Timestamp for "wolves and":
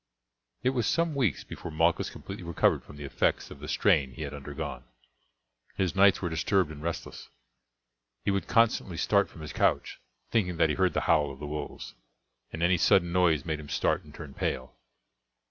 11.45-12.63